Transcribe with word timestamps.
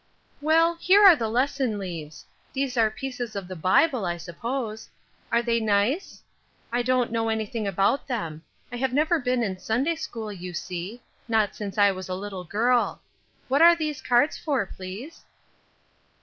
"Well, 0.41 0.73
here 0.79 1.05
are 1.05 1.15
Lesson 1.15 1.77
Leaves. 1.77 2.25
These 2.53 2.75
are 2.75 2.89
pieces 2.89 3.35
of 3.35 3.47
the 3.47 3.55
Bible, 3.55 4.03
I 4.03 4.17
suppose. 4.17 4.89
Are 5.31 5.43
they 5.43 5.59
nice? 5.59 6.23
I 6.71 6.81
don't 6.81 7.11
know 7.11 7.29
anything 7.29 7.67
about 7.67 8.07
them. 8.07 8.41
I 8.71 8.77
have 8.77 8.93
never 8.93 9.19
been 9.19 9.43
in 9.43 9.59
Sunday 9.59 9.93
school, 9.93 10.33
you 10.33 10.55
see; 10.55 11.03
not 11.27 11.55
since 11.55 11.77
I 11.77 11.91
was 11.91 12.09
a 12.09 12.15
little 12.15 12.45
girl. 12.45 12.99
What 13.47 13.61
are 13.61 13.75
these 13.75 14.01
cards 14.01 14.39
for, 14.39 14.65
please?" 14.65 15.23